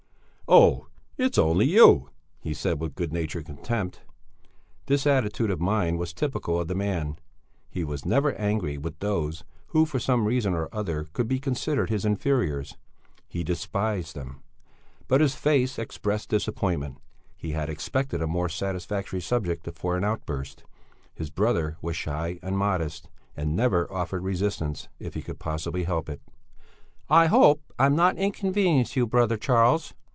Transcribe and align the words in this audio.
"Oh, 0.53 0.87
it's 1.17 1.37
only 1.37 1.65
you?" 1.65 2.09
he 2.41 2.53
said 2.53 2.81
with 2.81 2.95
good 2.95 3.13
natured 3.13 3.45
contempt. 3.45 4.01
This 4.87 5.07
attitude 5.07 5.49
of 5.49 5.61
mind 5.61 5.97
was 5.97 6.11
typical 6.13 6.59
of 6.59 6.67
the 6.67 6.75
man; 6.75 7.17
he 7.69 7.85
was 7.85 8.03
never 8.05 8.33
angry 8.33 8.77
with 8.77 8.99
those 8.99 9.45
who 9.67 9.85
for 9.85 9.97
some 9.97 10.25
reason 10.27 10.53
or 10.53 10.67
other 10.73 11.05
could 11.13 11.29
be 11.29 11.39
considered 11.39 11.89
his 11.89 12.03
inferiors; 12.03 12.75
he 13.29 13.45
despised 13.45 14.13
them. 14.13 14.43
But 15.07 15.21
his 15.21 15.35
face 15.35 15.79
expressed 15.79 16.27
disappointment; 16.27 16.97
he 17.37 17.51
had 17.51 17.69
expected 17.69 18.21
a 18.21 18.27
more 18.27 18.49
satisfactory 18.49 19.21
subject 19.21 19.69
for 19.75 19.95
an 19.95 20.03
outburst; 20.03 20.65
his 21.15 21.29
brother 21.29 21.77
was 21.81 21.95
shy 21.95 22.39
and 22.43 22.57
modest, 22.57 23.09
and 23.37 23.55
never 23.55 23.89
offered 23.89 24.25
resistance 24.25 24.89
if 24.99 25.13
he 25.13 25.21
could 25.21 25.39
possibly 25.39 25.85
help 25.85 26.09
it. 26.09 26.19
"I 27.09 27.27
hope 27.27 27.61
I'm 27.79 27.95
not 27.95 28.17
inconveniencing 28.17 28.99
you, 28.99 29.07
brother 29.07 29.37
Charles?" 29.37 29.93